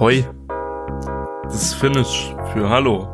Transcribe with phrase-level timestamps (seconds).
[0.00, 0.24] Hoi.
[1.42, 3.08] Das ist Finnish für Hallo.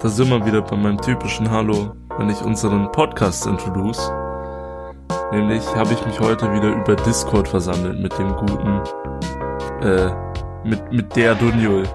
[0.00, 4.08] Da sind wir wieder bei meinem typischen Hallo, wenn ich unseren Podcast introduce.
[5.32, 8.80] Nämlich habe ich mich heute wieder über Discord versammelt mit dem guten,
[9.82, 10.12] äh,
[10.62, 11.88] mit, mit der Dunjul.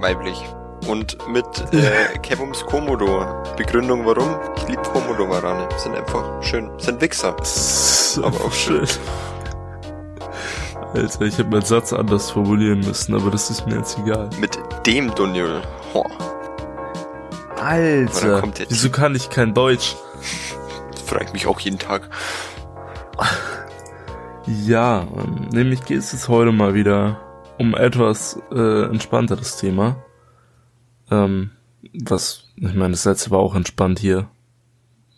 [0.00, 0.44] Weiblich.
[0.86, 3.24] Und mit äh, Kevums Komodo.
[3.56, 4.36] Begründung warum?
[4.58, 5.70] Ich liebe Komodo-Warane.
[5.78, 6.70] Sind einfach schön.
[6.76, 7.34] Sind Wichser.
[8.22, 8.86] Aber auch schön.
[10.94, 14.30] Alter, ich hätte meinen Satz anders formulieren müssen, aber das ist mir jetzt egal.
[14.40, 15.62] Mit dem Dunjul.
[15.92, 16.04] Ho.
[17.60, 19.96] Alter, wieso kann ich kein Deutsch?
[20.92, 22.08] Das frage ich mich auch jeden Tag.
[24.46, 27.20] Ja, ähm, nämlich geht es jetzt heute mal wieder
[27.58, 29.96] um etwas äh, entspannteres Thema.
[31.10, 31.50] Ähm,
[32.04, 34.28] was, ich meine, das letzte war auch entspannt hier.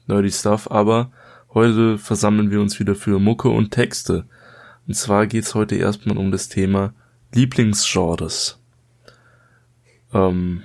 [0.06, 1.12] Nerdy Stuff, aber
[1.55, 4.25] heute versammeln wir uns wieder für Mucke und Texte.
[4.91, 6.92] Und zwar geht's heute erstmal um das Thema
[7.33, 8.58] Lieblingsgenres.
[10.12, 10.64] Ähm,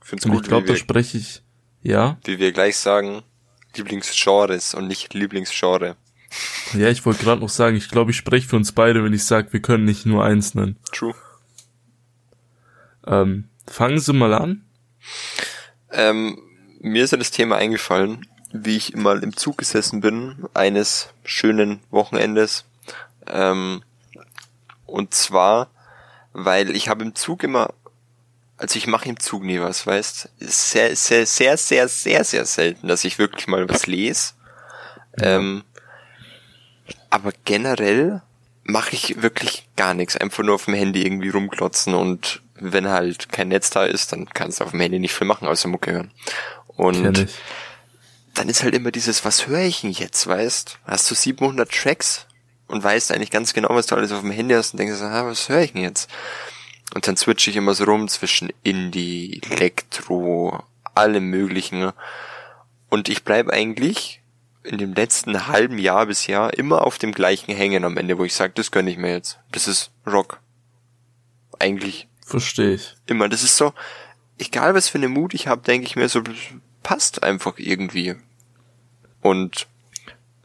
[0.00, 1.42] Find's gut, ich glaube, da spreche ich,
[1.82, 2.16] ja?
[2.24, 3.22] Wie wir gleich sagen,
[3.74, 5.96] Lieblingsgenres und nicht Lieblingsgenre.
[6.72, 9.26] Ja, ich wollte gerade noch sagen, ich glaube, ich spreche für uns beide, wenn ich
[9.26, 10.78] sage, wir können nicht nur eins nennen.
[10.90, 11.14] True.
[13.06, 14.64] Ähm, fangen Sie mal an.
[15.90, 16.38] Ähm,
[16.80, 21.80] mir ist ja das Thema eingefallen, wie ich mal im Zug gesessen bin, eines schönen
[21.90, 22.64] Wochenendes.
[23.28, 23.82] Ähm,
[24.86, 25.70] und zwar,
[26.32, 27.74] weil ich habe im Zug immer,
[28.56, 32.88] also ich mache im Zug nie was, weißt, sehr, sehr, sehr, sehr, sehr, sehr selten,
[32.88, 34.32] dass ich wirklich mal was lese.
[35.18, 35.64] Ähm,
[37.10, 38.22] aber generell
[38.64, 40.16] mache ich wirklich gar nichts.
[40.16, 44.26] Einfach nur auf dem Handy irgendwie rumklotzen und wenn halt kein Netz da ist, dann
[44.26, 46.10] kannst du auf dem Handy nicht viel machen, außer Mucke hören.
[46.68, 47.26] Und
[48.34, 50.78] dann ist halt immer dieses, was höre ich denn jetzt, weißt?
[50.84, 52.26] Hast du 700 Tracks
[52.68, 55.26] und weißt eigentlich ganz genau, was du alles auf dem Handy hast und denkst, ah,
[55.26, 56.10] was höre ich denn jetzt?
[56.94, 60.62] Und dann switche ich immer so rum zwischen Indie, Elektro,
[60.94, 61.92] allem möglichen.
[62.88, 64.22] Und ich bleib eigentlich
[64.62, 68.24] in dem letzten halben Jahr bis Jahr immer auf dem gleichen hängen am Ende, wo
[68.24, 69.38] ich sage, das gönne ich mir jetzt.
[69.52, 70.40] Das ist Rock.
[71.58, 72.08] Eigentlich.
[72.24, 72.94] Verstehe ich.
[73.06, 73.28] Immer.
[73.28, 73.72] Das ist so,
[74.38, 76.22] egal was für eine Mut ich habe, denke ich mir so,
[76.82, 78.16] passt einfach irgendwie.
[79.20, 79.66] Und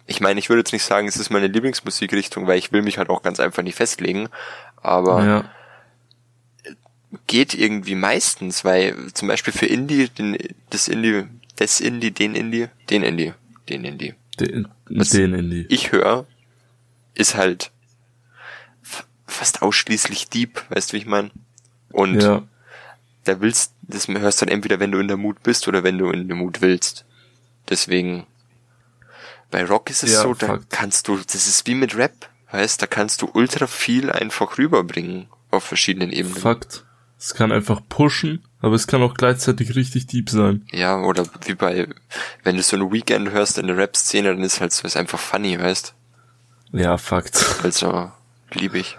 [0.06, 2.98] ich meine, ich würde jetzt nicht sagen, es ist meine Lieblingsmusikrichtung, weil ich will mich
[2.98, 4.30] halt auch ganz einfach nicht festlegen.
[4.78, 5.52] Aber ja.
[7.28, 10.38] geht irgendwie meistens, weil zum Beispiel für Indie, den,
[10.70, 11.26] das Indie,
[11.56, 13.34] das Indie, den Indie, den Indie,
[13.70, 14.16] den Indie.
[14.40, 15.66] Den, den Indie.
[15.70, 16.26] Ich höre,
[17.14, 17.72] ist halt
[19.28, 21.32] fast ausschließlich Deep, weißt du, wie ich meine?
[21.92, 22.44] Und ja.
[23.24, 25.98] da willst, das hörst du dann entweder, wenn du in der Mut bist oder wenn
[25.98, 27.06] du in der Mut willst.
[27.70, 28.26] Deswegen,
[29.52, 30.70] bei Rock ist es ja, so, da Fakt.
[30.70, 35.28] kannst du, das ist wie mit Rap, weißt, da kannst du ultra viel einfach rüberbringen
[35.52, 36.38] auf verschiedenen Ebenen.
[36.38, 36.86] Fakt.
[37.20, 40.66] Es kann einfach pushen, aber es kann auch gleichzeitig richtig deep sein.
[40.72, 41.88] Ja, oder wie bei,
[42.44, 45.20] wenn du so ein Weekend hörst in der Rap-Szene, dann ist halt so, ist einfach
[45.20, 45.94] funny, weißt?
[46.72, 47.46] Ja, Fakt.
[47.62, 48.12] Also,
[48.54, 48.98] liebe ich.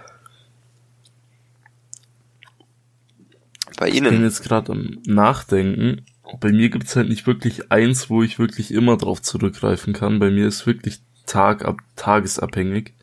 [3.78, 4.06] Bei Ihnen?
[4.06, 6.06] Ich bin jetzt gerade am Nachdenken.
[6.40, 10.18] Bei mir gibt's halt nicht wirklich eins, wo ich wirklich immer drauf zurückgreifen kann.
[10.18, 12.94] Bei mir ist wirklich Tag ab tagesabhängig.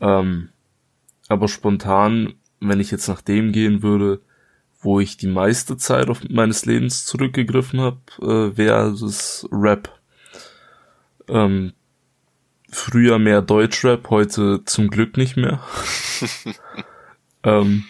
[0.00, 0.50] Ähm,
[1.28, 2.34] aber spontan
[2.68, 4.20] wenn ich jetzt nach dem gehen würde,
[4.80, 9.98] wo ich die meiste Zeit auf meines Lebens zurückgegriffen habe, äh, wäre das Rap.
[11.28, 11.72] Ähm,
[12.70, 15.60] früher mehr Deutschrap, heute zum Glück nicht mehr.
[17.44, 17.84] ähm,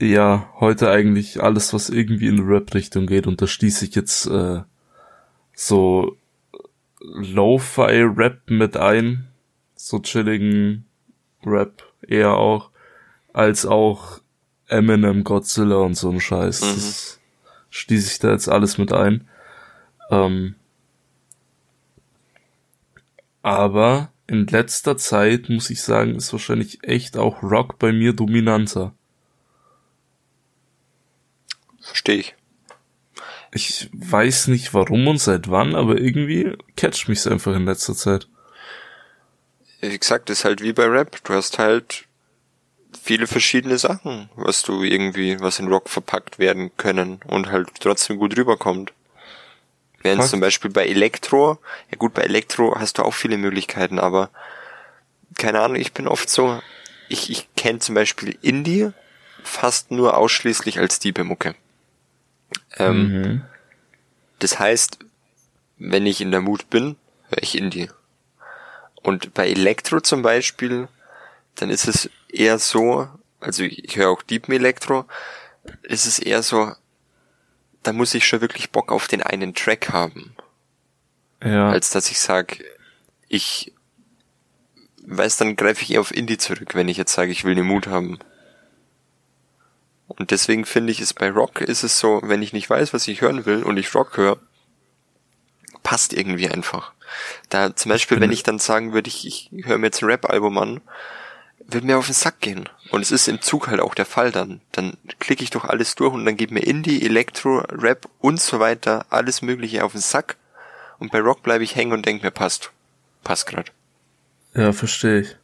[0.00, 3.26] ja, heute eigentlich alles, was irgendwie in Rap-Richtung geht.
[3.26, 4.62] Und da schließe ich jetzt äh,
[5.54, 6.16] so
[7.00, 9.28] Lo-Fi-Rap mit ein.
[9.74, 10.84] So chilligen
[11.44, 12.70] Rap eher auch
[13.32, 14.20] als auch
[14.68, 16.62] Eminem, Godzilla und so ein Scheiß.
[16.62, 16.74] Mhm.
[16.74, 17.20] Das
[17.70, 19.28] schließe ich da jetzt alles mit ein.
[20.10, 20.56] Ähm,
[23.42, 28.92] aber in letzter Zeit muss ich sagen, ist wahrscheinlich echt auch Rock bei mir dominanter.
[31.86, 32.34] Verstehe ich.
[33.52, 38.28] Ich weiß nicht warum und seit wann, aber irgendwie catcht mich's einfach in letzter Zeit.
[39.80, 41.22] Wie gesagt, ist halt wie bei Rap.
[41.24, 42.04] Du hast halt
[43.02, 48.18] viele verschiedene Sachen, was du irgendwie, was in Rock verpackt werden können und halt trotzdem
[48.18, 48.92] gut rüberkommt.
[50.02, 51.58] Während zum Beispiel bei Elektro,
[51.90, 54.30] ja gut, bei Elektro hast du auch viele Möglichkeiten, aber
[55.36, 56.60] keine Ahnung, ich bin oft so,
[57.08, 58.90] ich, ich kenne zum Beispiel Indie
[59.42, 61.54] fast nur ausschließlich als Diebe-Mucke.
[62.78, 63.42] Ähm, mhm.
[64.38, 64.98] Das heißt,
[65.78, 66.96] wenn ich in der Mut bin,
[67.28, 67.90] höre ich Indie.
[69.02, 70.88] Und bei Elektro zum Beispiel
[71.56, 73.08] dann ist es eher so,
[73.40, 75.06] also ich höre auch Deep Electro,
[75.82, 76.72] ist es eher so,
[77.82, 80.36] da muss ich schon wirklich Bock auf den einen Track haben.
[81.42, 81.70] Ja.
[81.70, 82.64] Als dass ich sage,
[83.28, 83.72] ich
[85.06, 87.66] weiß, dann greife ich eher auf Indie zurück, wenn ich jetzt sage, ich will den
[87.66, 88.18] Mut haben.
[90.08, 93.08] Und deswegen finde ich es bei Rock ist es so, wenn ich nicht weiß, was
[93.08, 94.38] ich hören will und ich Rock höre,
[95.82, 96.92] passt irgendwie einfach.
[97.48, 100.58] Da zum Beispiel, wenn ich dann sagen würde, ich, ich höre mir jetzt ein Rap-Album
[100.58, 100.80] an,
[101.68, 102.68] würde mir auf den Sack gehen.
[102.90, 104.60] Und es ist im Zug halt auch der Fall dann.
[104.72, 108.60] Dann klicke ich doch alles durch und dann geht mir Indie, Elektro, Rap und so
[108.60, 110.36] weiter, alles mögliche auf den Sack.
[110.98, 112.70] Und bei Rock bleibe ich hängen und denke mir, passt.
[113.24, 113.72] Passt grad.
[114.54, 115.36] Ja, verstehe ich.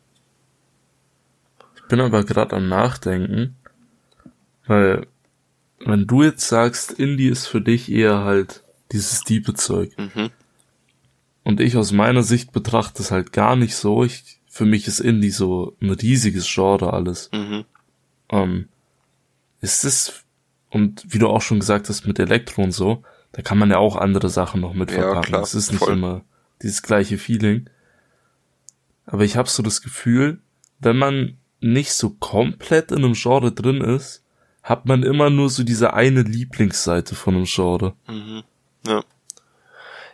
[1.77, 3.57] Ich bin aber gerade am Nachdenken,
[4.67, 5.07] weil
[5.85, 8.63] wenn du jetzt sagst, Indie ist für dich eher halt
[8.93, 9.93] dieses diepe Zeug.
[9.99, 10.31] Mhm.
[11.43, 14.05] Und ich aus meiner Sicht betrachte es halt gar nicht so.
[14.05, 17.31] Ich, für mich ist Indie so ein riesiges Genre alles.
[17.33, 17.65] Mhm.
[18.31, 18.69] Ähm,
[19.61, 20.23] ist es,
[20.71, 23.79] und wie du auch schon gesagt hast mit Elektro und so, da kann man ja
[23.79, 25.35] auch andere Sachen noch mit Ja, verpacken.
[25.43, 25.95] es ist nicht voll.
[25.95, 26.23] immer
[26.63, 27.69] dieses gleiche Feeling.
[29.07, 30.39] Aber ich habe so das Gefühl,
[30.79, 34.22] wenn man nicht so komplett in einem Genre drin ist,
[34.63, 37.95] hat man immer nur so diese eine Lieblingsseite von einem Genre.
[38.07, 38.43] Mhm.
[38.87, 39.05] Ja.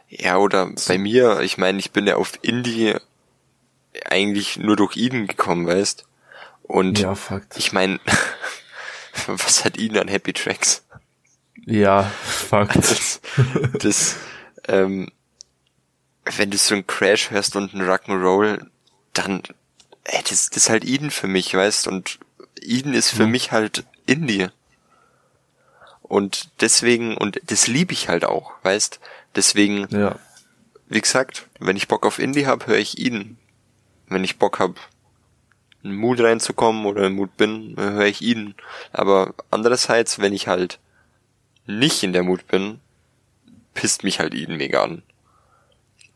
[0.08, 2.94] Ja, oder bei mir, ich meine, ich bin ja auf Indie
[4.06, 6.06] eigentlich nur durch Eden gekommen, weißt?
[6.62, 7.14] Und Ja,
[7.56, 8.00] ich meine,
[9.26, 10.84] was hat Eden an Happy Tracks?
[11.66, 12.76] Ja, Fakt.
[12.76, 13.20] Das,
[13.78, 14.16] das
[14.66, 15.10] ähm,
[16.36, 18.66] wenn du so einen Crash hörst und einen Rock'n'Roll,
[19.12, 19.42] dann,
[20.04, 21.86] ey, das, das ist halt Eden für mich, weißt?
[21.88, 22.18] Und
[22.60, 23.32] Eden ist für Mhm.
[23.32, 24.48] mich halt Indie.
[26.02, 28.98] Und deswegen, und das liebe ich halt auch, weißt?
[29.36, 30.16] Deswegen, Ja.
[30.88, 33.36] wie gesagt, wenn ich Bock auf Indie hab, höre ich ihn.
[34.08, 34.76] Wenn ich Bock hab,
[35.82, 38.54] in den Mood reinzukommen oder im Mood bin, höre ich ihn.
[38.92, 40.78] Aber andererseits, wenn ich halt
[41.66, 42.80] nicht in der Mood bin,
[43.74, 45.02] pisst mich halt ihn mega an.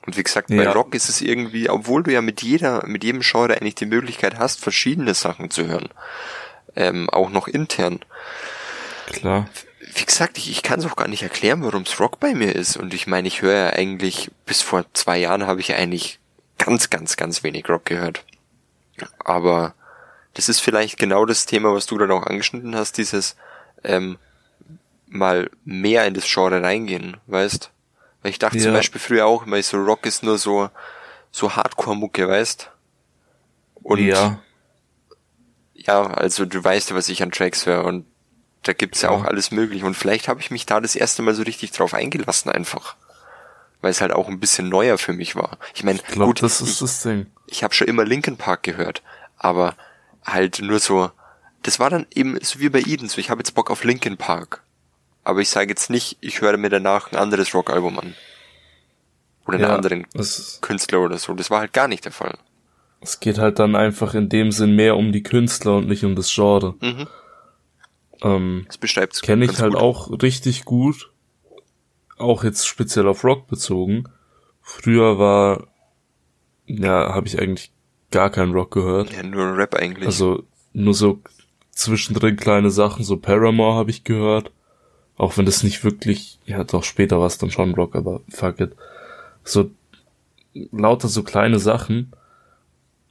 [0.07, 0.73] Und wie gesagt, bei Ja.
[0.73, 4.39] Rock ist es irgendwie, obwohl du ja mit jeder, mit jedem Genre eigentlich die Möglichkeit
[4.39, 5.91] hast, verschiedene Sachen zu hören.
[6.75, 8.01] Ähm, auch noch intern
[9.07, 9.47] Klar.
[9.95, 12.77] wie gesagt, ich, ich kann es auch gar nicht erklären, warum's Rock bei mir ist.
[12.77, 16.19] Und ich meine, ich höre ja eigentlich, bis vor zwei Jahren habe ich ja eigentlich
[16.59, 18.25] ganz, ganz, ganz wenig Rock gehört.
[19.19, 19.75] Aber
[20.35, 23.37] das ist vielleicht genau das Thema, was du dann auch angeschnitten hast, dieses
[23.85, 24.19] ähm,
[25.09, 27.71] mal mehr in das Genre reingehen, weißt?
[28.23, 28.79] Weil ich dachte zum Ja.
[28.79, 30.71] Beispiel früher auch immer, so Rock ist nur so,
[31.31, 32.71] so Hardcore-Mucke, weißt?
[33.83, 34.39] Und ja.
[35.87, 38.07] Ja, also du weißt ja, was ich an Tracks höre und
[38.65, 39.17] da gibt's ja Ja.
[39.17, 41.95] auch alles mögliche und vielleicht habe ich mich da das erste Mal so richtig drauf
[41.95, 42.97] eingelassen einfach.
[43.81, 45.59] Weil es halt auch ein bisschen neuer für mich war.
[45.75, 47.27] Ich meine, Ich gut, das ich, ist das Ding.
[47.47, 49.03] ich habe schon immer Linkin Park gehört,
[49.37, 49.75] aber
[50.25, 51.11] halt nur so,
[51.65, 54.17] das war dann eben so wie bei Eden, so ich habe jetzt Bock auf Linkin
[54.17, 54.63] Park.
[55.25, 58.15] Aber ich sage jetzt nicht, ich höre mir danach ein anderes Rockalbum an.
[59.47, 61.35] Oder einen Ja, anderen es, Künstler oder so.
[61.35, 62.39] Das war halt gar nicht der Fall.
[63.03, 66.15] Es geht halt dann einfach in dem Sinn mehr um die Künstler und nicht um
[66.15, 66.75] das Genre.
[66.81, 67.07] Mhm.
[68.23, 69.83] Ähm, Das beschreibt's Kenne ich halt gut.
[69.83, 71.11] auch richtig gut.
[72.19, 74.05] Auch jetzt speziell auf Rock bezogen.
[74.61, 75.67] Früher war,
[76.67, 77.73] ja, habe ich eigentlich
[78.13, 79.13] gar keinen Rock gehört.
[79.13, 80.07] Ja, nur Rap eigentlich.
[80.07, 81.21] Also nur so
[81.71, 84.53] zwischendrin kleine Sachen, so Paramore habe ich gehört.
[85.17, 88.61] Auch wenn das nicht wirklich, ja doch später war es dann schon Rock, aber fuck
[88.61, 88.73] it.
[89.45, 89.71] So
[90.71, 92.13] lauter so kleine Sachen.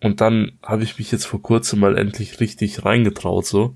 [0.01, 3.75] Und dann habe ich mich jetzt vor kurzem mal endlich richtig reingetraut so.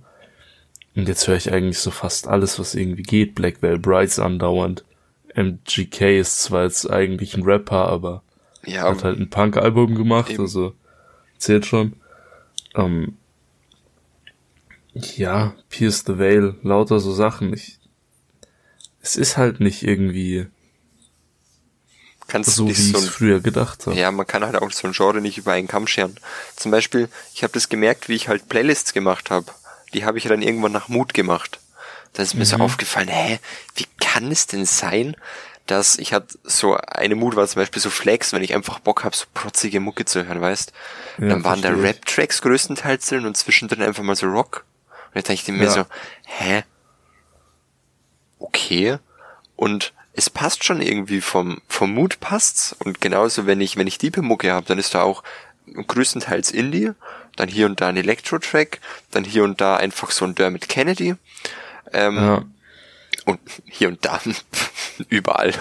[0.96, 3.36] Und jetzt höre ich eigentlich so fast alles, was irgendwie geht.
[3.36, 4.84] Black Veil Brides andauernd.
[5.36, 8.24] MGK ist zwar jetzt eigentlich ein Rapper, aber
[8.66, 10.42] ja, hat halt ein Punk-Album gemacht, Eben.
[10.42, 10.74] also
[11.38, 11.94] zählt schon.
[12.74, 13.18] Ähm,
[14.94, 17.54] ja, Pierce the Veil, lauter so Sachen.
[17.54, 17.80] Ich,
[19.02, 20.48] es ist halt nicht irgendwie
[22.28, 23.96] kannst so, wie nicht ich so ein früher gedacht habe.
[23.96, 26.18] Ja, man kann halt auch so ein Genre nicht über einen Kamm scheren.
[26.56, 29.48] Zum Beispiel, ich habe das gemerkt, wie ich halt Playlists gemacht habe.
[29.94, 31.60] Die habe ich dann irgendwann nach Mut gemacht.
[32.14, 32.62] Da ist mir so Mhm.
[32.64, 33.40] aufgefallen, hä,
[33.76, 35.16] wie kann es denn sein,
[35.68, 39.04] dass ich hatte so eine Mut war zum Beispiel so Flex, wenn ich einfach Bock
[39.04, 40.72] habe, so protzige Mucke zu hören, weißt?
[41.18, 41.70] Ja, dann waren da.
[41.70, 44.64] Rap-Tracks größtenteils drin und zwischendrin einfach mal so Rock.
[45.08, 45.72] Und jetzt dachte ich mir Ja.
[45.72, 45.86] so,
[46.26, 46.64] hä?
[48.40, 48.98] Okay.
[49.56, 52.76] Und es passt schon irgendwie vom, vom Mut passt's.
[52.80, 55.24] Und genauso, wenn ich, wenn ich diepe Mucke habe, dann ist da auch
[55.66, 56.92] größtenteils Indie,
[57.36, 58.80] dann hier und da ein Elektro-Track,
[59.12, 61.16] dann hier und da einfach so ein Dermot Kennedy.
[61.92, 62.46] Ähm, Ja,
[63.26, 64.22] und hier und da
[65.10, 65.54] überall.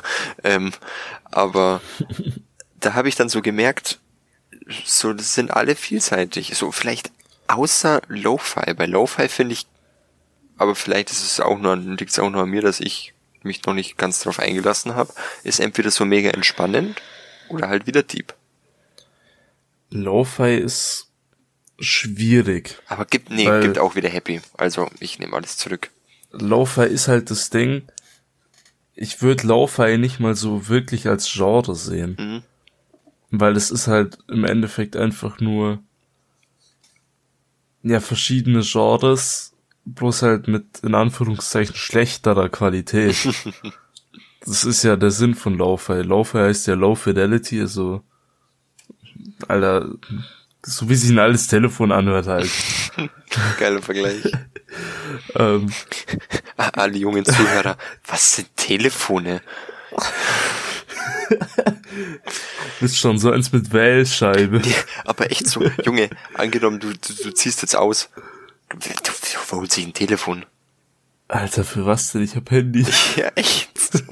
[0.43, 0.73] Ähm,
[1.25, 1.81] aber
[2.81, 3.99] da habe ich dann so gemerkt,
[4.85, 6.57] so das sind alle vielseitig.
[6.57, 7.11] So vielleicht
[7.49, 8.75] außer Lo-Fi.
[8.75, 9.67] Bei Lo-Fi finde ich,
[10.57, 13.14] aber vielleicht ist es auch nur, liegt es auch nur an mir, dass ich
[13.45, 17.01] mich noch nicht ganz drauf eingelassen habe, ist entweder so mega entspannend
[17.49, 18.35] oder halt wieder deep.
[19.91, 21.09] Lo-Fi ist
[21.79, 22.79] schwierig.
[22.89, 24.41] Aber gibt, nee, gibt auch wieder happy.
[24.57, 25.91] Also ich nehme alles zurück.
[26.31, 27.83] Lo-Fi ist halt das Ding.
[28.95, 32.17] Ich würde Lo-Fi nicht mal so wirklich als Genre sehen.
[32.19, 32.43] Mhm.
[33.31, 35.81] Weil es ist halt im Endeffekt einfach nur
[37.83, 39.54] ja verschiedene Genres,
[39.85, 43.17] bloß halt mit in Anführungszeichen schlechterer Qualität.
[44.45, 46.03] das ist ja der Sinn von Lo-Fi.
[46.03, 48.03] Lo-Fi heißt ja Low Fidelity, also
[49.49, 49.89] Alter,
[50.63, 52.51] so wie sich ein altes Telefon anhört halt.
[53.59, 54.25] Geiler Vergleich.
[55.35, 55.73] ähm,
[56.57, 57.77] Alle jungen Zuhörer,
[58.07, 59.43] was sind Telefone?
[62.81, 64.61] ist schon so eins mit Wählscheibe.
[65.05, 68.11] Aber echt so, Junge, angenommen, du, du, du ziehst jetzt aus.
[68.81, 70.45] Du holst sich ein Telefon.
[71.29, 72.23] Alter, für was denn?
[72.23, 72.87] Ich hab Handy.
[73.17, 73.71] Ja, echt.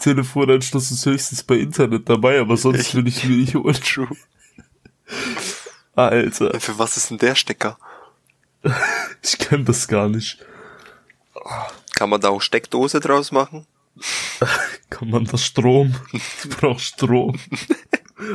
[0.00, 3.74] Telefonanschluss ist höchstens bei Internet dabei, aber sonst will ich mir nicht holen.
[3.74, 4.08] True.
[5.94, 7.78] Alter, Für was ist denn der Stecker?
[9.22, 10.38] ich kenn das gar nicht.
[11.94, 13.66] Kann man da auch Steckdose draus machen?
[14.88, 15.94] Kann man das Strom?
[16.12, 17.38] Ich brauch Strom.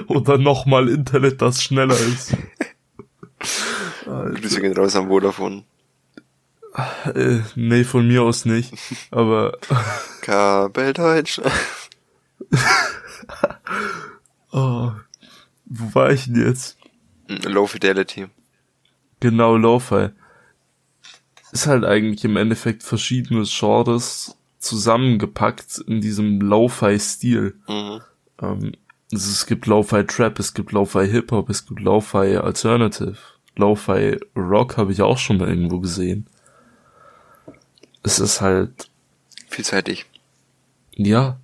[0.07, 2.35] Oder nochmal Internet, das schneller ist.
[4.33, 5.63] Grüße gehen raus am Vodafone.
[7.13, 8.73] Äh, nee, von mir aus nicht.
[9.11, 9.57] Aber
[10.21, 11.41] Kabel Deutsch.
[14.51, 14.91] oh,
[15.65, 16.77] wo war ich denn jetzt?
[17.27, 18.27] Low Fidelity.
[19.19, 20.09] Genau, Lo-Fi.
[21.51, 27.55] Ist halt eigentlich im Endeffekt verschiedene Genres zusammengepackt in diesem Lo-Fi-Stil.
[27.67, 28.01] Mhm.
[28.41, 28.71] Ähm,
[29.11, 33.17] also es gibt Lo-Fi Trap, es gibt Lo-Fi Hip Hop, es gibt Lo-Fi Alternative.
[33.55, 36.27] Lo-Fi Rock habe ich auch schon mal irgendwo gesehen.
[38.03, 38.89] Es ist halt,
[39.49, 40.05] Vielseitig.
[40.95, 41.39] ja,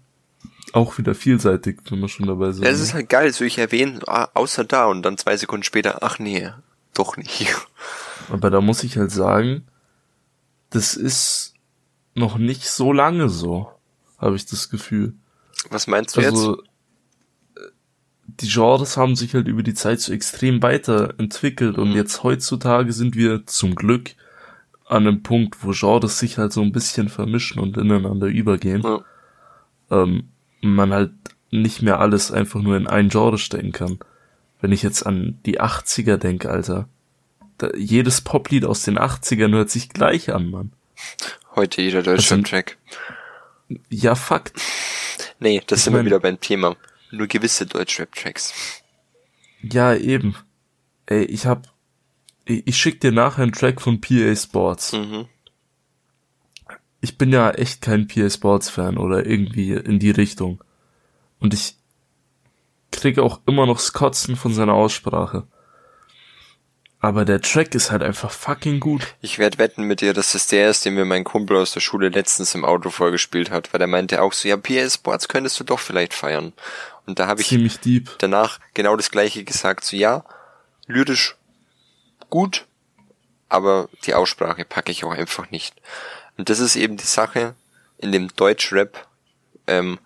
[0.74, 2.66] auch wieder vielseitig, wenn wir schon dabei sind.
[2.66, 6.20] Es ist halt geil, so ich erwähne, außer da und dann zwei Sekunden später, ach
[6.20, 6.50] nee,
[6.94, 7.56] doch nicht.
[8.30, 9.66] Aber da muss ich halt sagen,
[10.70, 11.54] das ist
[12.14, 13.72] noch nicht so lange so,
[14.18, 15.14] habe ich das Gefühl.
[15.70, 16.32] Was meinst du jetzt?
[16.32, 16.66] Also, äh,
[18.28, 21.96] die Genres haben sich halt über die Zeit so extrem weiterentwickelt und Mhm.
[21.96, 24.12] jetzt heutzutage sind wir zum Glück
[24.88, 28.82] an einem Punkt, wo Genres sich halt so ein bisschen vermischen und ineinander übergehen.
[28.84, 29.02] Ja.
[29.90, 30.30] Ähm,
[30.62, 31.12] man halt
[31.50, 34.00] nicht mehr alles einfach nur in ein Genre stecken kann.
[34.62, 36.88] Wenn ich jetzt an die 80er denke, Alter,
[37.58, 40.72] da, jedes Poplied aus den 80ern hört sich gleich an, Mann.
[41.56, 42.78] Heute jeder Also- Deutschrap-Track.
[43.90, 44.54] Ja, Fakt.
[45.40, 46.76] Nee, das Ich sind wir wieder beim Thema.
[47.12, 48.82] Nur gewisse Deutschrap-Tracks.
[49.62, 50.36] Ja, eben.
[51.06, 51.68] Ey, ich hab,
[52.46, 54.94] ich, ich schick dir nachher einen Track von PA Sports.
[54.94, 55.28] Mhm.
[57.02, 60.64] Ich bin ja echt kein PA Sports Fan oder irgendwie in die Richtung.
[61.40, 61.76] Und ich
[62.92, 65.48] kriege auch immer noch das Kotzen von seiner Aussprache.
[67.04, 69.16] Aber der Track ist halt einfach fucking gut.
[69.22, 71.80] Ich werde wetten mit dir, dass das der ist, den mir mein Kumpel aus der
[71.80, 75.60] Schule letztens im Auto vorgespielt hat, weil er meinte auch so, ja, PS Sports könntest
[75.60, 76.54] du doch vielleicht feiern.
[77.08, 78.12] Und da habe ich Ziemlich deep.
[78.20, 80.24] danach genau das gleiche gesagt, so ja,
[80.86, 81.36] lyrisch
[82.30, 82.68] gut,
[83.50, 85.74] aber die Aussprache packe ich auch einfach nicht.
[86.38, 87.56] Und das ist eben die Sache
[87.98, 89.08] in dem Deutschrap,
[89.66, 90.00] ähm,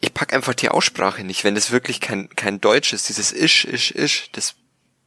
[0.00, 3.66] ich pack einfach die Aussprache nicht, wenn das wirklich kein, kein Deutsch ist, dieses Isch,
[3.66, 4.54] Isch, Isch, das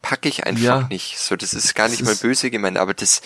[0.04, 0.88] packe ich einfach Ja.
[0.90, 1.18] nicht.
[1.18, 3.24] So, das ist gar Das nicht mal böse gemeint, aber das,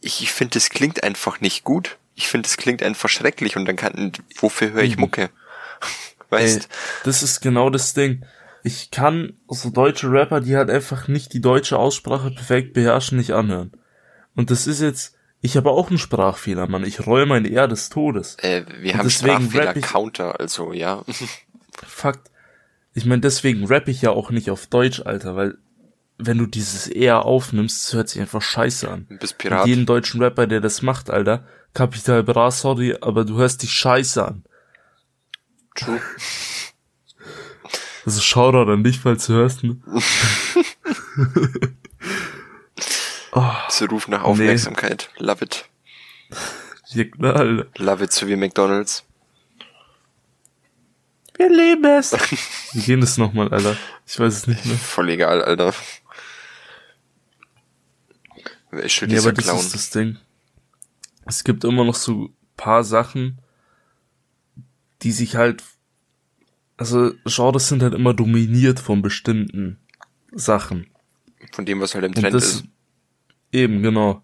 [0.00, 1.96] ich, ich finde, das klingt einfach nicht gut.
[2.14, 5.00] Ich finde, das klingt einfach schrecklich und dann kann, wofür höre ich Mhm.
[5.02, 5.30] Mucke?
[6.30, 6.62] Weißt?
[6.64, 6.68] Ey,
[7.04, 8.24] das ist genau das Ding.
[8.64, 13.30] Ich kann so deutsche Rapper, die halt einfach nicht die deutsche Aussprache perfekt beherrschen, nicht
[13.32, 13.72] anhören.
[14.34, 16.84] Und das ist jetzt, ich habe auch einen Sprachfehler, Mann.
[16.84, 18.36] Ich roll mein Ehr des Todes.
[18.40, 21.04] Äh, wir Und haben deswegen Sprachfehler rapp ich- Counter, also ja.
[21.86, 22.30] Fakt.
[22.94, 25.58] Ich meine, deswegen rapp ich ja auch nicht auf Deutsch, Alter, weil
[26.18, 29.06] wenn du dieses eher aufnimmst, das hört sich einfach scheiße an.
[29.08, 29.66] Du bist Und Pirat.
[29.66, 31.44] jeden deutschen Rapper, der das macht, Alter,
[31.74, 34.44] Capital Bra, sorry, aber du hörst dich scheiße an.
[35.74, 36.00] True.
[38.06, 39.76] Also Shoutout an dich, falls du hörst, ne?
[43.32, 45.10] oh, Sie ruft nach Aufmerksamkeit.
[45.18, 45.68] Love it.
[46.88, 47.66] ja klar, Alter.
[47.76, 49.04] Love it, so wie McDonalds.
[51.36, 52.12] Wir leben es.
[52.72, 53.76] Wie gehen das nochmal, Alter?
[54.06, 54.76] Ich weiß es nicht mehr.
[54.78, 55.74] Voll egal, Alter.
[58.86, 59.58] Schon Nee, aber das Clown?
[59.58, 60.16] ist das Ding.
[61.24, 63.38] Es gibt immer noch so paar Sachen,
[65.02, 65.62] die sich halt,
[66.76, 69.78] also Genres sind halt immer dominiert von bestimmten
[70.32, 70.86] Sachen.
[71.52, 72.64] Von dem, was halt im Trend ist.
[73.52, 74.22] Eben, genau.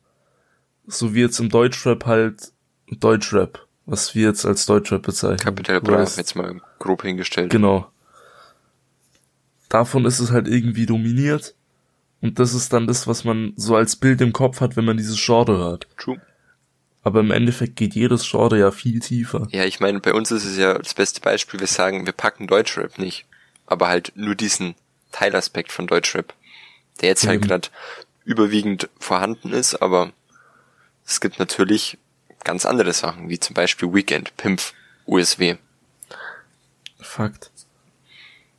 [0.86, 2.52] So wie jetzt im Deutschrap halt
[2.88, 5.38] Deutschrap, was wir jetzt als Deutschrap bezeichnen.
[5.38, 7.50] Capital Bra, jetzt mal grob hingestellt.
[7.50, 7.90] Genau.
[9.68, 11.54] Davon ist es halt irgendwie dominiert.
[12.22, 14.96] Und das ist dann das, was man so als Bild im Kopf hat, wenn man
[14.96, 15.88] dieses Genre hört.
[15.98, 16.20] True.
[17.02, 19.48] Aber im Endeffekt geht jedes Genre ja viel tiefer.
[19.50, 22.46] Ja, ich meine, bei uns ist es ja das beste Beispiel, wir sagen, wir packen
[22.46, 23.26] Deutschrap nicht.
[23.66, 24.76] Aber halt nur diesen
[25.10, 26.32] Teilaspekt von Deutschrap,
[27.00, 27.68] der jetzt halt gerade
[28.24, 30.12] überwiegend vorhanden ist, aber
[31.04, 31.98] es gibt natürlich
[32.44, 34.74] ganz andere Sachen, wie zum Beispiel Weekend, Pimpf,
[35.06, 35.56] USW.
[37.00, 37.50] Fakt.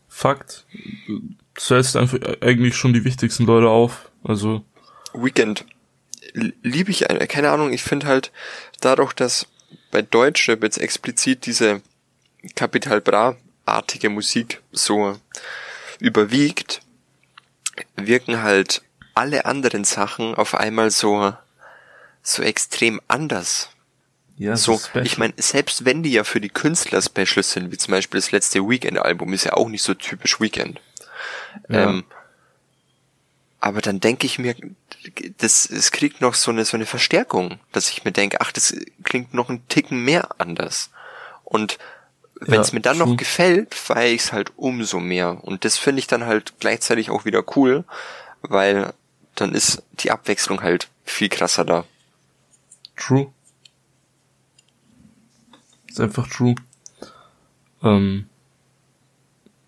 [0.10, 0.66] Fakt.
[1.56, 4.10] Zählst einfach eigentlich schon die wichtigsten Leute auf.
[4.24, 4.64] Also.
[5.14, 5.66] Weekend
[6.34, 8.32] liebe ich, keine Ahnung, ich finde halt
[8.82, 9.48] dadurch, dass
[9.92, 11.82] bei Deutschrap jetzt explizit diese
[12.56, 15.18] Capital Bra artige Musik so
[16.00, 16.82] überwiegt,
[17.96, 18.82] wirken halt
[19.14, 21.34] alle anderen Sachen auf einmal so
[22.26, 23.70] so extrem anders.
[24.38, 27.92] Ja, so, ich meine, selbst wenn die ja für die Künstler Specials sind, wie zum
[27.92, 30.82] Beispiel das letzte Weekend-Album, ist ja auch nicht so typisch Weekend.
[31.70, 31.90] Ja.
[31.90, 32.04] Ähm,
[33.60, 34.56] aber dann denke ich mir,
[35.38, 38.76] das, es kriegt noch so eine, so eine Verstärkung, dass ich mir denke, ach, das
[39.04, 40.90] klingt noch ein Ticken mehr anders.
[41.46, 41.78] Und
[42.42, 43.08] wenn es ja, mir dann true.
[43.08, 45.44] noch gefällt, feiere ich es halt umso mehr.
[45.44, 47.86] Und das finde ich dann halt gleichzeitig auch wieder cool,
[48.42, 48.94] weil
[49.36, 51.86] dann ist die Abwechslung halt viel krasser da.
[52.98, 53.32] True.
[55.88, 56.56] Ist einfach true.
[57.82, 58.28] Ähm,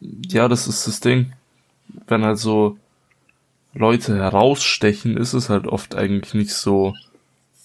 [0.02, 1.34] ja, das ist das Ding.
[2.08, 2.78] Wenn halt so
[3.74, 6.96] Leute herausstechen, ist es halt oft eigentlich nicht so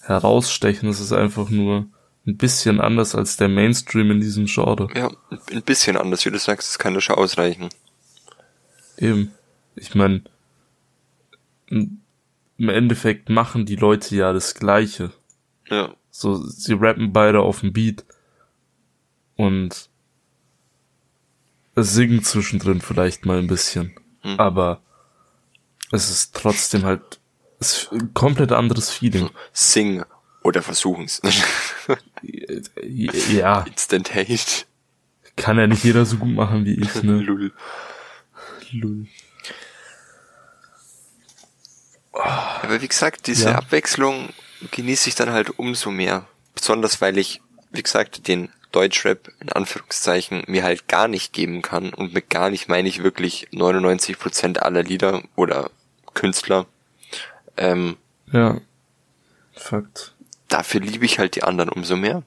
[0.01, 0.89] herausstechen.
[0.89, 1.85] Es ist einfach nur
[2.27, 4.87] ein bisschen anders als der Mainstream in diesem Genre.
[4.95, 5.11] Ja,
[5.51, 7.69] ein bisschen anders, wie du sagst, das kann das schon ausreichen.
[8.97, 9.31] Eben.
[9.75, 10.21] Ich meine,
[11.67, 11.99] im
[12.57, 15.11] Endeffekt machen die Leute ja das Gleiche.
[15.69, 15.95] Ja.
[16.11, 18.03] So, sie rappen beide auf dem Beat
[19.37, 19.89] und
[21.73, 23.95] es singen zwischendrin vielleicht mal ein bisschen.
[24.21, 24.39] Hm.
[24.39, 24.81] Aber
[25.91, 27.19] es ist trotzdem halt
[27.61, 29.29] es ist ein komplett anderes Feeling.
[29.53, 30.03] Sing
[30.41, 31.21] oder versuchen's.
[33.29, 33.61] ja.
[33.61, 34.65] Instant Hate.
[35.35, 37.13] Kann ja nicht jeder so gut machen wie ich, ne?
[37.19, 37.53] Lull.
[38.71, 39.07] Lull.
[42.13, 43.55] Aber wie gesagt, diese ja.
[43.55, 44.29] Abwechslung
[44.71, 46.27] genieße ich dann halt umso mehr.
[46.55, 51.93] Besonders weil ich, wie gesagt, den Deutschrap in Anführungszeichen mir halt gar nicht geben kann.
[51.93, 55.71] Und mit gar nicht meine ich wirklich 99% aller Lieder oder
[56.13, 56.65] Künstler.
[57.57, 57.97] Ähm,
[58.31, 58.59] ja.
[59.53, 60.15] Fakt.
[60.47, 62.23] Dafür liebe ich halt die anderen umso mehr.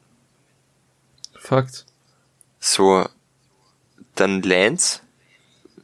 [1.35, 1.85] Fakt.
[2.61, 3.07] So,
[4.15, 5.01] dann Lance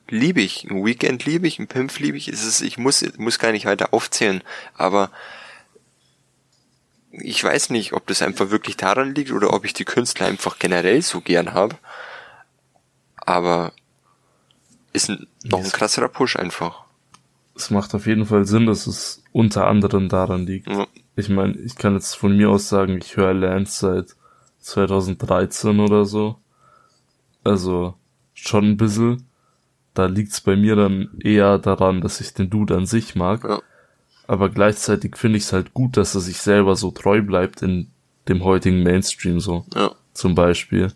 [0.08, 2.28] liebe ich, ein Weekend liebe ich, ein Pimpf liebe ich.
[2.28, 4.42] Es ist, ich muss, muss gar nicht weiter aufzählen,
[4.74, 5.10] aber
[7.10, 10.58] ich weiß nicht, ob das einfach wirklich daran liegt oder ob ich die Künstler einfach
[10.58, 11.76] generell so gern habe.
[13.16, 13.72] Aber
[14.92, 16.84] ist ein, noch ein krasserer Push einfach.
[17.54, 20.68] Es macht auf jeden Fall Sinn, dass es unter anderem daran liegt.
[20.68, 20.86] Ja.
[21.16, 24.16] Ich meine, ich kann jetzt von mir aus sagen, ich höre Lance seit
[24.60, 26.36] 2013 oder so.
[27.44, 27.94] Also
[28.34, 29.26] schon ein bisschen.
[29.94, 33.44] Da liegt's bei mir dann eher daran, dass ich den Dude an sich mag.
[33.44, 33.60] Ja
[34.30, 37.90] aber gleichzeitig finde ich es halt gut, dass er sich selber so treu bleibt in
[38.28, 39.66] dem heutigen Mainstream so.
[39.74, 39.90] Ja.
[40.14, 40.92] Zum Beispiel.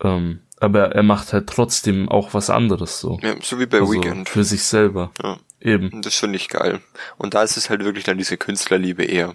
[0.00, 3.18] Ähm, aber er macht halt trotzdem auch was anderes so.
[3.22, 4.28] Ja, so wie bei also Weekend.
[4.28, 5.10] Für sich selber.
[5.20, 5.38] Ja.
[5.60, 6.00] Eben.
[6.02, 6.80] Das finde ich geil.
[7.18, 9.34] Und da ist es halt wirklich dann diese Künstlerliebe eher.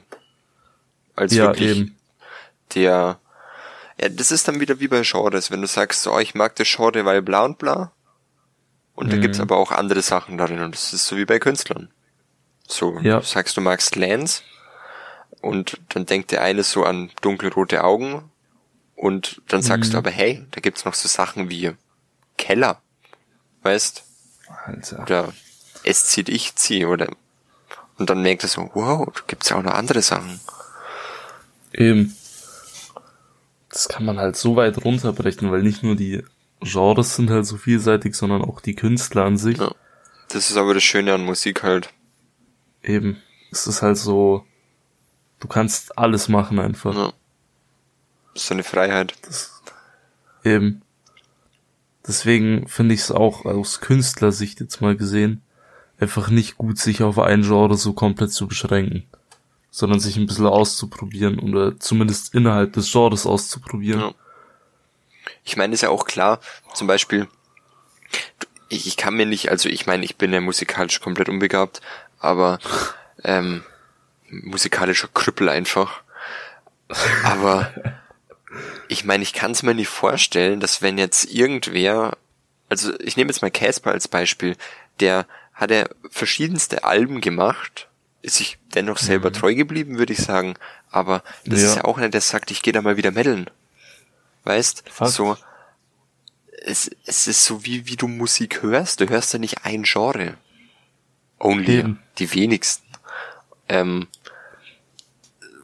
[1.18, 1.98] Als ja, wirklich eben.
[2.74, 3.20] der,
[4.00, 6.56] ja, das ist dann wieder wie bei Genres, wenn du sagst, so, oh, ich mag
[6.56, 7.92] das Genre, weil bla und bla.
[8.96, 9.12] Und mhm.
[9.12, 11.90] da gibt's aber auch andere Sachen darin und das ist so wie bei Künstlern.
[12.72, 13.20] So, ja.
[13.20, 14.44] du sagst, du magst Lance
[15.42, 18.30] und dann denkt der eine so an dunkelrote Augen
[18.96, 19.94] und dann sagst mhm.
[19.94, 21.72] du aber, hey, da gibt's noch so Sachen wie
[22.38, 22.80] Keller,
[23.64, 24.04] weißt?
[24.66, 25.02] Alter.
[25.02, 25.34] Oder
[25.84, 27.08] es zieht, ich zieh, oder
[27.98, 30.40] und dann merkt er so, wow, da gibt's ja auch noch andere Sachen.
[31.74, 32.16] Eben.
[33.70, 36.24] Das kann man halt so weit runterbrechen, weil nicht nur die
[36.62, 39.58] Genres sind halt so vielseitig, sondern auch die Künstler an sich.
[39.58, 39.74] Ja.
[40.30, 41.90] Das ist aber das Schöne an Musik halt.
[42.84, 43.22] Eben.
[43.52, 44.46] Es ist halt so,
[45.40, 46.96] du kannst alles machen einfach.
[46.96, 47.14] Ja.
[48.34, 49.16] Das ist eine Freiheit.
[49.24, 49.62] Das,
[50.44, 50.82] eben.
[52.08, 55.42] Deswegen finde ich es auch aus Künstlersicht jetzt mal gesehen
[56.00, 59.06] einfach nicht gut, sich auf ein Genre so komplett zu beschränken,
[59.70, 64.02] sondern sich ein bisschen auszuprobieren oder zumindest innerhalb des Genres auszuprobieren.
[64.02, 64.14] Ja.
[65.44, 66.40] Ich meine, ist ja auch klar,
[66.74, 67.28] zum Beispiel,
[68.70, 71.82] ich, ich kann mir nicht, also ich meine, ich bin ja musikalisch komplett unbegabt,
[72.20, 72.60] aber
[73.24, 73.64] ähm,
[74.30, 76.02] musikalischer Krüppel einfach.
[77.24, 77.72] Aber
[78.88, 82.18] ich meine, ich kann es mir nicht vorstellen, dass wenn jetzt irgendwer,
[82.70, 84.56] also ich nehme jetzt mal Casper als Beispiel,
[85.00, 87.88] der hat er verschiedenste Alben gemacht,
[88.22, 89.34] ist sich dennoch selber mhm.
[89.34, 90.56] treu geblieben, würde ich sagen.
[90.90, 91.68] Aber das ja.
[91.68, 93.50] ist ja auch einer, der sagt, ich gehe da mal wieder meddeln.
[94.44, 94.84] Weißt?
[94.90, 95.16] Fast.
[95.16, 95.38] So,
[96.66, 99.02] es, es ist so wie, wie du Musik hörst.
[99.02, 100.36] Du hörst ja nicht ein Genre.
[101.40, 101.80] Only.
[101.80, 102.00] Eben.
[102.18, 102.86] Die wenigsten.
[103.68, 104.08] Ähm,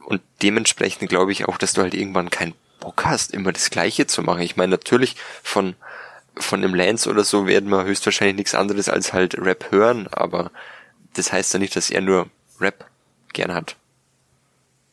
[0.06, 4.06] und dementsprechend glaube ich auch, dass du halt irgendwann keinen Bock hast, immer das Gleiche
[4.06, 4.42] zu machen.
[4.42, 5.74] Ich meine, natürlich von,
[6.36, 10.50] von dem Lance oder so werden wir höchstwahrscheinlich nichts anderes als halt Rap hören, aber
[11.14, 12.28] das heißt ja nicht, dass er nur
[12.60, 12.86] Rap
[13.32, 13.76] gern hat.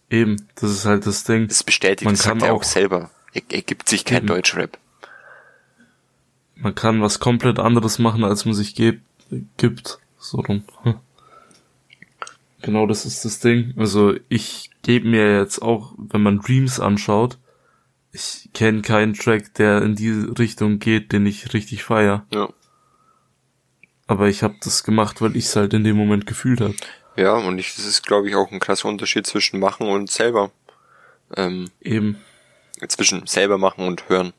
[0.09, 1.47] Eben, das ist halt das Ding.
[1.47, 3.09] Das bestätigt Man das kann er auch selber.
[3.33, 4.77] Er, er gibt sich kein Deutschrap.
[6.63, 9.03] Man kann was komplett anderes machen, als man sich gibt.
[9.57, 9.99] gibt.
[10.17, 10.63] So rum.
[10.83, 10.95] Hm.
[12.61, 13.73] Genau, das ist das Ding.
[13.77, 17.37] Also ich gebe mir jetzt auch, wenn man Dreams anschaut,
[18.13, 22.25] ich kenne keinen Track, der in die Richtung geht, den ich richtig feier.
[22.31, 22.47] Ja.
[24.07, 26.75] Aber ich habe das gemacht, weil ich es halt in dem Moment gefühlt habe.
[27.17, 30.51] Ja, und ich, das ist, glaube ich, auch ein krasser Unterschied zwischen machen und selber.
[31.35, 32.17] Ähm, Eben.
[32.87, 34.33] Zwischen selber machen und hören.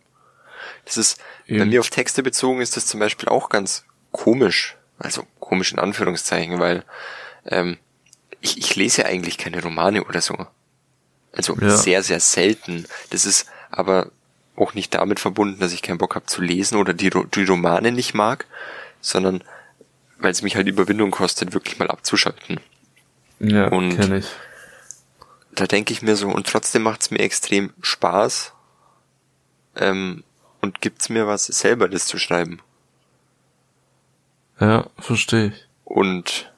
[0.85, 1.59] Das ist, Eben.
[1.61, 4.77] bei mir auf Texte bezogen ist das zum Beispiel auch ganz komisch.
[4.99, 6.85] Also komisch in Anführungszeichen, weil
[7.47, 7.79] ähm,
[8.41, 10.47] ich, ich lese eigentlich keine Romane oder so.
[11.33, 11.71] Also ja.
[11.71, 12.87] sehr, sehr selten.
[13.11, 14.11] Das ist aber
[14.57, 17.91] auch nicht damit verbunden, dass ich keinen Bock habe zu lesen oder die, die Romane
[17.91, 18.47] nicht mag,
[19.01, 19.43] sondern
[20.19, 22.61] weil es mich halt Überwindung kostet, wirklich mal abzuschalten.
[23.41, 24.27] Ja, und ich.
[25.53, 28.53] Da denke ich mir so, und trotzdem macht es mir extrem Spaß
[29.77, 30.25] ähm,
[30.65, 32.61] und gibt's mir was, selber das zu schreiben.
[34.59, 35.67] Ja, verstehe ich.
[35.85, 36.51] Und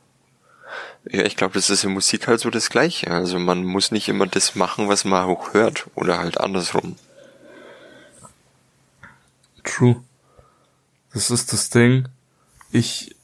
[1.10, 3.10] ja, ich glaube, das ist in Musik halt so das Gleiche.
[3.10, 6.96] Also man muss nicht immer das machen, was man auch hört oder halt andersrum.
[9.64, 10.02] True.
[11.12, 12.08] Das ist das Ding.
[12.70, 13.16] Ich,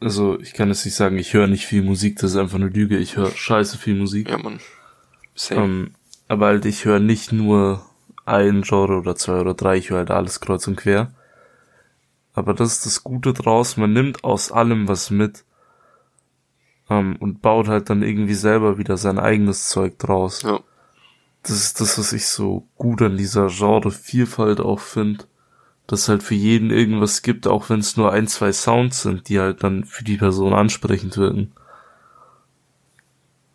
[0.00, 2.68] also ich kann jetzt nicht sagen, ich höre nicht viel Musik, das ist einfach eine
[2.68, 2.98] Lüge.
[2.98, 4.30] Ich höre scheiße viel Musik.
[4.30, 4.60] Ja, man.
[5.34, 5.62] Same.
[5.62, 5.94] Ähm,
[6.28, 7.84] aber halt, ich höre nicht nur
[8.24, 11.12] ein Genre oder zwei oder drei, ich höre halt alles kreuz und quer.
[12.34, 15.44] Aber das ist das Gute draus, man nimmt aus allem was mit
[16.88, 20.42] ähm, und baut halt dann irgendwie selber wieder sein eigenes Zeug draus.
[20.42, 20.60] Ja.
[21.42, 25.24] Das ist das, was ich so gut an dieser Genre-Vielfalt auch finde.
[25.88, 29.40] Dass halt für jeden irgendwas gibt, auch wenn es nur ein, zwei Sounds sind, die
[29.40, 31.52] halt dann für die Person ansprechend wirken.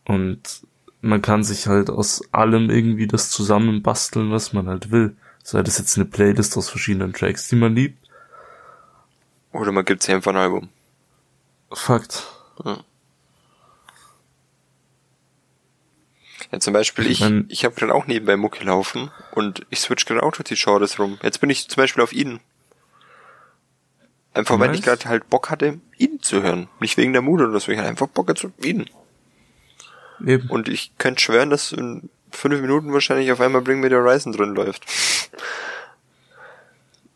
[0.06, 0.62] Und
[1.02, 5.16] man kann sich halt aus allem irgendwie das zusammenbasteln, was man halt will.
[5.44, 7.98] Sei das jetzt eine Playlist aus verschiedenen Tracks, die man liebt.
[9.54, 10.70] Oder man gibt sich einfach ein Album.
[11.72, 12.24] Fakt.
[12.64, 12.84] Ja.
[16.52, 20.06] Ja, zum Beispiel, ich, ich, ich habe gerade auch nebenbei Mucke laufen und ich switch
[20.06, 21.18] gerade auch durch die Genres rum.
[21.22, 22.40] Jetzt bin ich zum Beispiel auf ihn.
[24.34, 26.70] Einfach weil ich gerade halt Bock hatte, ihn zu hören.
[26.80, 28.86] Nicht wegen der Mut oder so, ich hatte einfach Bock zu ihn.
[30.26, 30.50] Eben.
[30.50, 34.34] Und ich könnte schwören, dass in fünf Minuten wahrscheinlich auf einmal Bring Me the Horizon
[34.34, 34.86] drin läuft.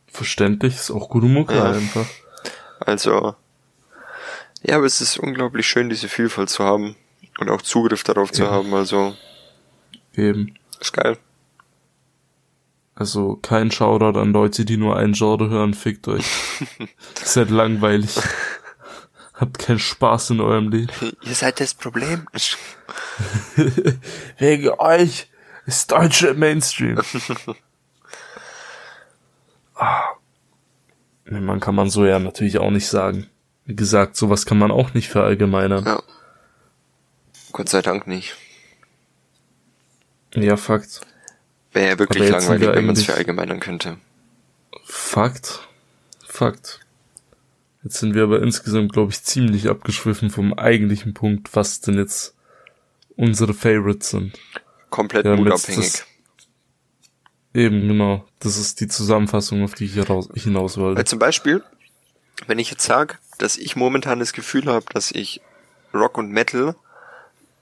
[0.07, 1.71] Verständlich, ist auch gute Mucke ja.
[1.71, 2.05] einfach.
[2.79, 3.35] Also,
[4.63, 6.95] ja, aber es ist unglaublich schön, diese Vielfalt zu haben
[7.39, 9.15] und auch Zugriff darauf zu haben, also.
[10.15, 10.55] Eben.
[10.79, 11.17] Ist geil.
[12.93, 16.25] Also kein Shoutout an Leute, die nur ein Genre hören, fickt euch.
[17.23, 18.15] ist halt langweilig.
[19.41, 20.91] Habt keinen Spaß in eurem Leben.
[21.23, 22.27] Ihr seid das Problem.
[24.37, 25.27] Wegen euch
[25.65, 27.01] ist deutsche Mainstream.
[29.75, 30.03] ah.
[31.25, 33.31] Man kann man so ja natürlich auch nicht sagen.
[33.65, 35.85] Wie gesagt, sowas kann man auch nicht verallgemeinern.
[35.85, 36.03] Ja.
[37.51, 38.35] Gott sei Dank nicht.
[40.35, 41.01] Ja, Fakt.
[41.71, 43.97] Wäre ja wirklich langweilig, wenn man es verallgemeinern könnte.
[44.83, 45.67] Fakt.
[46.27, 46.81] Fakt.
[47.83, 52.35] Jetzt sind wir aber insgesamt, glaube ich, ziemlich abgeschwiffen vom eigentlichen Punkt, was denn jetzt
[53.15, 54.37] unsere Favorites sind.
[54.89, 56.03] Komplett ja, mutabhängig.
[57.53, 58.25] Eben, genau.
[58.39, 60.97] Das ist die Zusammenfassung, auf die ich hinaus wollte.
[60.97, 61.63] Weil zum Beispiel,
[62.47, 65.41] wenn ich jetzt sage, dass ich momentan das Gefühl habe, dass ich
[65.93, 66.75] Rock und Metal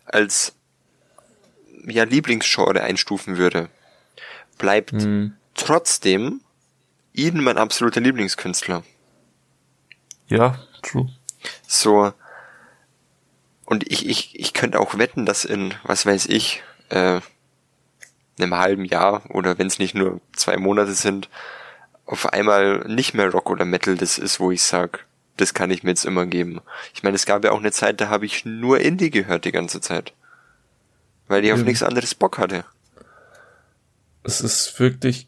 [0.05, 0.53] als
[1.87, 3.69] ja Lieblingsgenre einstufen würde,
[4.57, 5.33] bleibt mhm.
[5.55, 6.41] trotzdem
[7.13, 8.83] Eden mein absoluter Lieblingskünstler.
[10.29, 11.09] Ja, true.
[11.67, 12.13] So
[13.65, 17.21] und ich ich ich könnte auch wetten, dass in was weiß ich äh,
[18.39, 21.29] einem halben Jahr oder wenn es nicht nur zwei Monate sind,
[22.05, 25.05] auf einmal nicht mehr Rock oder Metal das ist, wo ich sag,
[25.37, 26.61] das kann ich mir jetzt immer geben.
[26.93, 29.51] Ich meine, es gab ja auch eine Zeit, da habe ich nur Indie gehört die
[29.51, 30.13] ganze Zeit.
[31.27, 31.65] Weil ich auf Mhm.
[31.65, 32.65] nichts anderes Bock hatte.
[34.23, 35.27] Es ist wirklich,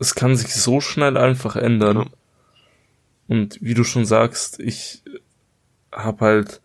[0.00, 1.96] es kann sich so schnell einfach ändern.
[1.98, 2.04] Ja.
[3.28, 5.02] Und wie du schon sagst, ich
[5.92, 6.60] habe halt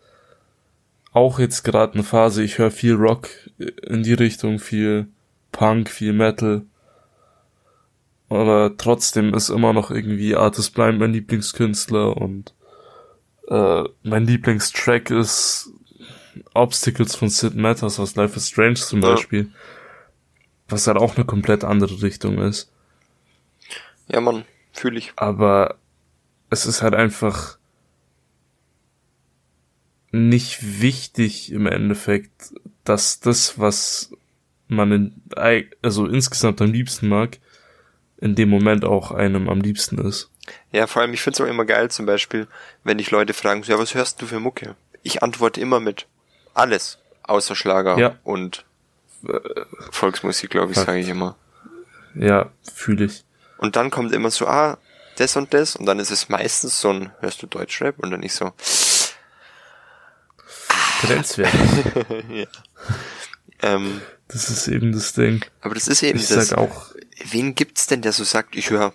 [1.11, 5.07] auch jetzt gerade eine Phase, ich höre viel Rock in die Richtung, viel
[5.51, 6.63] Punk, viel Metal.
[8.29, 12.53] Aber trotzdem ist immer noch irgendwie Artist Blind mein Lieblingskünstler und
[13.47, 15.69] äh, mein Lieblingstrack ist
[16.55, 19.11] Obstacles von Sid Matters aus Life is Strange zum Ja.
[19.11, 19.51] Beispiel.
[20.67, 22.71] Was halt auch eine komplett andere Richtung ist.
[24.07, 25.13] Ja, Mann, fühle ich.
[25.17, 25.75] Aber
[26.53, 27.57] es ist halt einfach
[30.11, 34.11] nicht wichtig im Endeffekt, dass das, was
[34.67, 35.21] man in,
[35.81, 37.39] also insgesamt am liebsten mag,
[38.17, 40.29] in dem Moment auch einem am liebsten ist.
[40.71, 42.47] Ja, vor allem, ich find's auch immer geil, zum Beispiel,
[42.83, 44.75] wenn dich Leute fragen, so, ja, was hörst du für Mucke?
[45.01, 46.05] Ich antworte immer mit
[46.53, 48.15] alles, außer Schlager Ja.
[48.23, 48.65] und
[49.91, 51.35] Volksmusik, glaube ich, sage ich immer.
[52.13, 53.23] Ja, fühle ich.
[53.57, 54.77] Und dann kommt immer so, ah,
[55.17, 57.99] das und das, und dann ist es meistens so ein, hörst du Deutschrap?
[57.99, 58.51] Und dann ich so,
[61.01, 61.59] Grenzwertig.
[62.29, 62.45] ja.
[63.61, 65.43] Ähm, Das ist eben das Ding.
[65.61, 66.47] aber das ist eben Ich das.
[66.49, 66.87] sag auch,
[67.25, 68.93] Wen gibt's denn, der so sagt, ich höre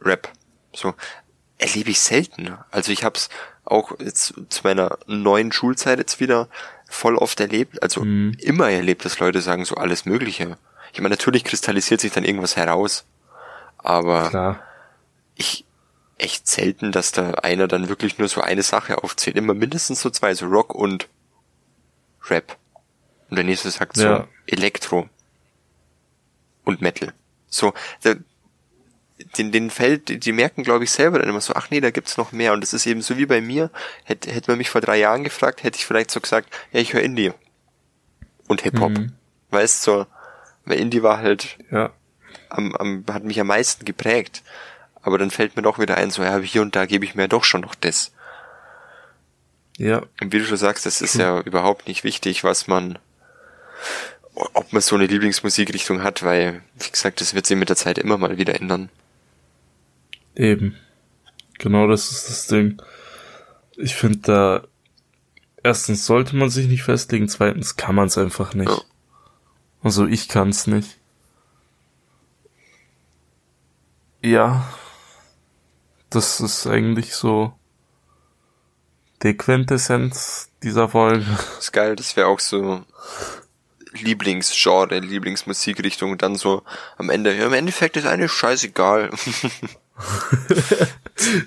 [0.00, 0.30] Rap?
[0.74, 0.94] So,
[1.58, 2.56] erlebe ich selten.
[2.70, 3.28] Also ich hab's
[3.64, 6.48] auch jetzt zu meiner neuen Schulzeit jetzt wieder
[6.88, 8.36] voll oft erlebt, also Mhm.
[8.38, 10.58] immer erlebt, dass Leute sagen so alles Mögliche.
[10.92, 13.04] Ich meine, natürlich kristallisiert sich dann irgendwas heraus,
[13.82, 14.62] aber klar.
[15.34, 15.64] ich
[16.18, 19.36] echt selten, dass da einer dann wirklich nur so eine Sache aufzählt.
[19.36, 21.08] Immer mindestens so zwei, so Rock und
[22.28, 22.56] Rap.
[23.28, 24.28] Und der nächste sagt so Ja.
[24.46, 25.08] Elektro
[26.64, 27.12] und Metal.
[27.48, 28.18] So, der,
[29.36, 31.90] den, den fällt, die, die merken, glaube ich, selber dann immer so, ach nee, da
[31.90, 32.52] gibt's noch mehr.
[32.52, 33.70] Und das ist eben so wie bei mir.
[34.04, 36.92] Hätte, hätte man mich vor drei Jahren gefragt, hätte ich vielleicht so gesagt, ja, ich
[36.92, 37.32] höre Indie.
[38.48, 38.90] Und Hip-Hop.
[38.90, 39.12] Mhm.
[39.50, 40.06] Weißt so,
[40.64, 41.90] weil Indie war halt Ja.
[42.52, 44.42] Am, am, hat mich am meisten geprägt.
[45.02, 47.28] Aber dann fällt mir doch wieder ein, so, ja, hier und da gebe ich mir
[47.28, 48.12] doch schon noch das.
[49.78, 50.02] Ja.
[50.20, 52.98] Und wie du schon sagst, das ist ja überhaupt nicht wichtig, was man,
[54.34, 57.98] ob man so eine Lieblingsmusikrichtung hat, weil, wie gesagt, das wird sich mit der Zeit
[57.98, 58.90] immer mal wieder ändern.
[60.36, 60.76] Eben.
[61.58, 62.80] Genau das ist das Ding.
[63.76, 64.64] Ich finde da,
[65.62, 68.70] erstens sollte man sich nicht festlegen, zweitens kann man es einfach nicht.
[68.70, 68.80] Ja.
[69.82, 70.98] Also ich kann es nicht.
[74.22, 74.66] Ja.
[76.10, 77.52] Das ist eigentlich so
[79.22, 81.24] die Quintessenz dieser Folge.
[81.28, 82.82] Das ist geil, das wäre auch so
[83.92, 86.62] Lieblingsgenre, Lieblingsmusikrichtung und dann so
[86.96, 89.10] am Ende, ja, im Endeffekt ist eigentlich scheißegal.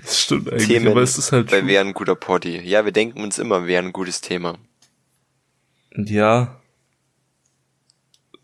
[0.04, 1.66] Das stimmt eigentlich, Themen aber es ist halt bei.
[1.66, 2.62] Wer ein guter Poddy.
[2.62, 4.58] Ja, wir denken uns immer, wer ein gutes Thema.
[5.96, 6.62] Ja.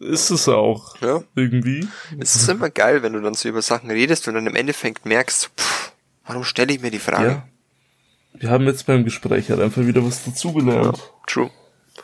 [0.01, 0.99] Ist es auch.
[1.01, 1.21] Ja.
[1.35, 1.87] Irgendwie.
[2.19, 5.05] Es ist immer geil, wenn du dann so über Sachen redest und dann im Endeffekt
[5.05, 5.91] merkst, pff,
[6.25, 7.29] warum stelle ich mir die Frage?
[7.29, 7.47] Ja.
[8.33, 10.99] Wir haben jetzt beim Gespräch halt einfach wieder was dazugelernt.
[11.27, 11.51] True.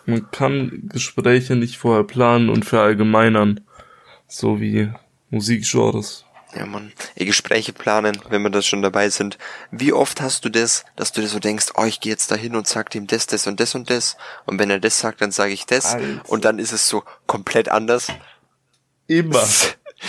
[0.06, 3.62] Man kann Gespräche nicht vorher planen und verallgemeinern.
[4.28, 4.92] So wie
[5.32, 6.26] Musikgenres.
[6.58, 6.92] Ja, Mann.
[7.16, 9.38] Ey, Gespräche planen, wenn wir das schon dabei sind.
[9.70, 12.56] Wie oft hast du das, dass du dir so denkst, oh, ich gehe jetzt dahin
[12.56, 14.18] und sag ihm das, das und das und das.
[14.46, 15.94] Und wenn er das sagt, dann sage ich das.
[15.94, 16.28] Alter.
[16.30, 18.08] Und dann ist es so komplett anders.
[19.06, 19.44] Immer.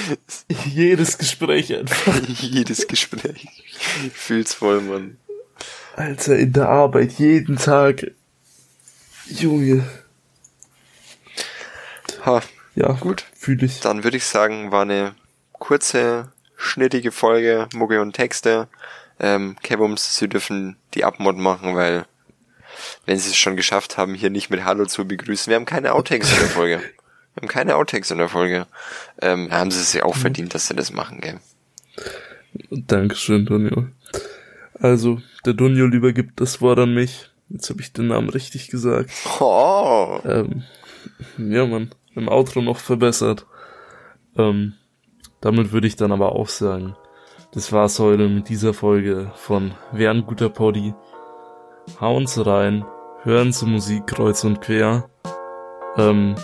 [0.67, 2.15] Jedes Gespräch einfach.
[2.29, 3.47] Jedes Gespräch.
[4.07, 5.19] Ich fühl's voll, Mann.
[5.97, 8.13] Alter, in der Arbeit, jeden Tag.
[9.27, 9.85] Junge.
[12.25, 12.41] Ha,
[12.75, 13.27] Ja, Gut.
[13.35, 13.81] Fühle ich.
[13.81, 15.15] dann würde ich sagen, war eine
[15.53, 18.69] kurze, schnittige Folge, Mucke und Texte.
[19.19, 22.05] Ähm, Kevums, Sie dürfen die Abmod machen, weil
[23.07, 25.95] wenn Sie es schon geschafft haben, hier nicht mit Hallo zu begrüßen, wir haben keine
[25.95, 26.83] Outtakes in der Folge.
[27.35, 28.67] Wir haben keine Outtakes in der Folge.
[29.23, 31.39] Ähm, haben Sie es ja auch verdient, dass Sie das machen, gell?
[32.73, 33.87] Dankeschön, Donio.
[34.75, 37.31] Also, der Donio übergibt das Wort an mich.
[37.49, 39.11] Jetzt habe ich den Namen richtig gesagt.
[39.39, 40.65] Oh, Ähm,
[41.37, 43.47] ja, man, im Outro noch verbessert.
[44.37, 44.75] Ähm,
[45.41, 46.97] damit würde ich dann aber auch sagen,
[47.53, 50.95] das war's heute mit dieser Folge von Wer ein guter Poddy.
[52.01, 52.85] Hauen Sie rein,
[53.23, 55.09] hören Sie Musik kreuz und quer.
[55.97, 56.35] Ähm,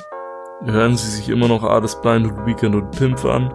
[0.62, 3.52] hören Sie sich immer noch Alles Blind und Weekend und Pimp an.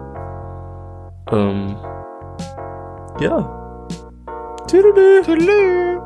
[1.32, 1.76] Ähm,
[3.18, 3.86] ja.
[4.68, 5.22] Tüdelü.
[5.22, 6.00] Tüdelü.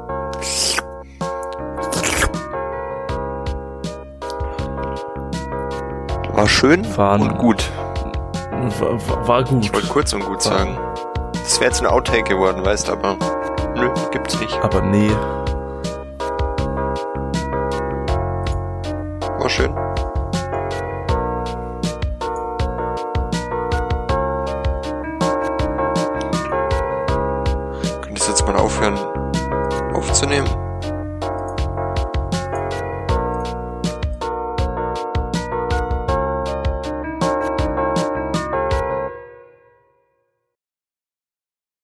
[6.33, 7.23] War schön Fahren.
[7.23, 7.71] und gut.
[8.81, 9.65] War, war gut.
[9.65, 10.79] Ich wollte kurz und gut sagen.
[11.33, 13.17] Das wäre jetzt ein Outtake geworden, weißt aber.
[13.77, 14.55] Nö, gibt's nicht.
[14.63, 15.11] Aber nee.